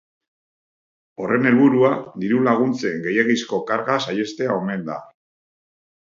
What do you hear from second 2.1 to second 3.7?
diru-laguntzen gehiegizko